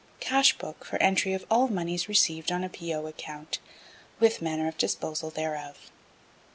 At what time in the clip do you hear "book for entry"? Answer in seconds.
0.57-1.33